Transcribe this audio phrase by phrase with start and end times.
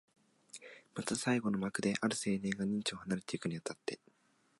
[0.95, 3.99] また最後の幕で、ある青年が任地を離れてゆくに当たって、